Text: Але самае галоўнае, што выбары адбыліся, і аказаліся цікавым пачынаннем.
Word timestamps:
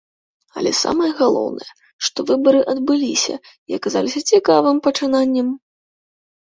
Але 0.59 0.71
самае 0.85 1.09
галоўнае, 1.19 1.67
што 2.09 2.19
выбары 2.31 2.61
адбыліся, 2.75 3.35
і 3.71 3.81
аказаліся 3.81 4.19
цікавым 4.29 4.77
пачынаннем. 4.91 5.47